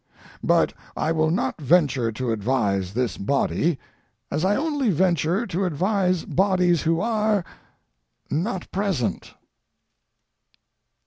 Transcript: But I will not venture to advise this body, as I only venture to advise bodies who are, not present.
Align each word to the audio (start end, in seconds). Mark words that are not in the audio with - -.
But 0.43 0.73
I 0.97 1.11
will 1.11 1.29
not 1.29 1.61
venture 1.61 2.11
to 2.11 2.31
advise 2.31 2.95
this 2.95 3.17
body, 3.19 3.77
as 4.31 4.43
I 4.43 4.55
only 4.55 4.89
venture 4.89 5.45
to 5.45 5.63
advise 5.65 6.25
bodies 6.25 6.81
who 6.81 6.99
are, 6.99 7.45
not 8.31 8.71
present. 8.71 9.35